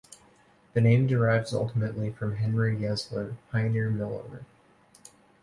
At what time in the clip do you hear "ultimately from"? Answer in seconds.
1.53-2.37